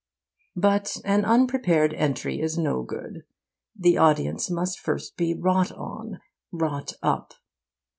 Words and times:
But 0.55 0.97
an 1.05 1.25
unprepared 1.25 1.93
entry 1.93 2.41
is 2.41 2.57
no 2.57 2.81
good. 2.81 3.23
The 3.77 3.99
audience 3.99 4.49
must 4.49 4.79
first 4.79 5.15
be 5.15 5.35
wrought 5.35 5.71
on, 5.73 6.19
wrought 6.51 6.93
up. 7.03 7.35